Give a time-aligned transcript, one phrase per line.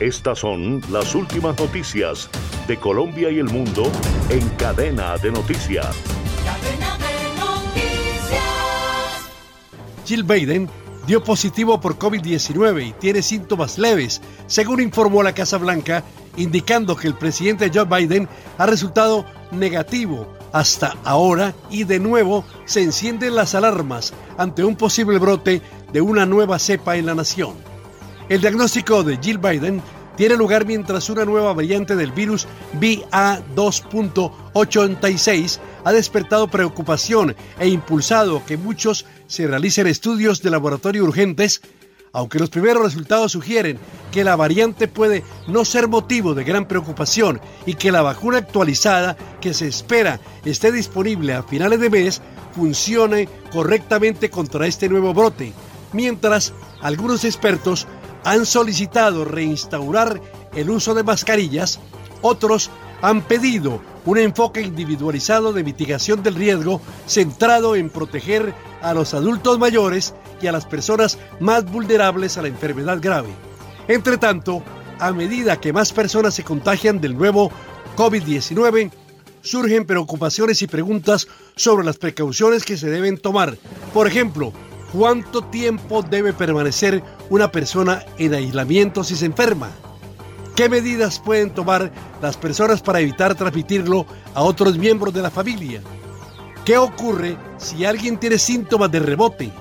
[0.00, 2.28] Estas son las últimas noticias
[2.68, 3.90] de Colombia y el mundo
[4.28, 5.86] en cadena de noticias.
[6.44, 8.42] Cadena de noticias.
[10.04, 10.68] Jill Biden
[11.06, 16.04] dio positivo por COVID-19 y tiene síntomas leves, según informó la Casa Blanca,
[16.36, 18.28] indicando que el presidente Joe Biden
[18.58, 25.18] ha resultado negativo hasta ahora y de nuevo se encienden las alarmas ante un posible
[25.18, 27.75] brote de una nueva cepa en la nación.
[28.28, 29.80] El diagnóstico de Jill Biden
[30.16, 32.48] tiene lugar mientras una nueva variante del virus
[32.80, 41.60] BA2.86 ha despertado preocupación e impulsado que muchos se realicen estudios de laboratorio urgentes,
[42.12, 43.78] aunque los primeros resultados sugieren
[44.10, 49.16] que la variante puede no ser motivo de gran preocupación y que la vacuna actualizada
[49.40, 52.20] que se espera esté disponible a finales de mes
[52.56, 55.52] funcione correctamente contra este nuevo brote,
[55.92, 57.86] mientras algunos expertos
[58.24, 60.20] han solicitado reinstaurar
[60.54, 61.78] el uso de mascarillas,
[62.22, 62.70] otros
[63.02, 69.58] han pedido un enfoque individualizado de mitigación del riesgo centrado en proteger a los adultos
[69.58, 73.28] mayores y a las personas más vulnerables a la enfermedad grave.
[73.88, 74.62] Entre tanto,
[74.98, 77.50] a medida que más personas se contagian del nuevo
[77.96, 78.90] COVID-19,
[79.42, 83.56] surgen preocupaciones y preguntas sobre las precauciones que se deben tomar.
[83.94, 84.52] Por ejemplo,
[84.92, 89.70] ¿cuánto tiempo debe permanecer una persona en aislamiento si se enferma?
[90.54, 95.82] ¿Qué medidas pueden tomar las personas para evitar transmitirlo a otros miembros de la familia?
[96.64, 99.52] ¿Qué ocurre si alguien tiene síntomas de rebote?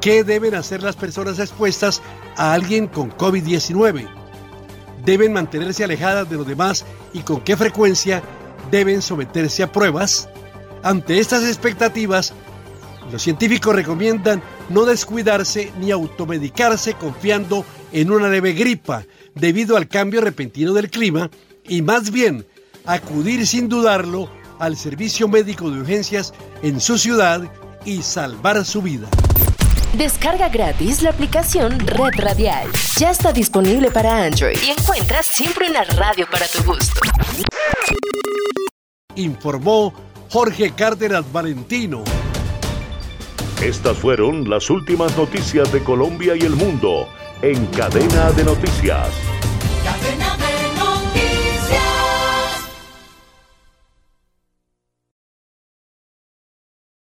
[0.00, 2.02] ¿Qué deben hacer las personas expuestas
[2.36, 4.06] a alguien con COVID-19?
[5.04, 8.22] ¿Deben mantenerse alejadas de los demás y con qué frecuencia
[8.70, 10.28] deben someterse a pruebas?
[10.82, 12.32] Ante estas expectativas,
[13.10, 20.20] los científicos recomiendan no descuidarse ni automedicarse confiando en una leve gripa debido al cambio
[20.20, 21.30] repentino del clima
[21.64, 22.46] y más bien
[22.86, 27.50] acudir sin dudarlo al servicio médico de urgencias en su ciudad
[27.84, 29.08] y salvar su vida.
[29.94, 32.68] Descarga gratis la aplicación Red Radial.
[32.96, 37.00] Ya está disponible para Android y encuentras siempre una radio para tu gusto.
[39.16, 39.92] Informó
[40.30, 42.04] Jorge Cárdenas Valentino.
[43.62, 47.06] Estas fueron las últimas noticias de Colombia y el mundo
[47.42, 49.29] en cadena de noticias.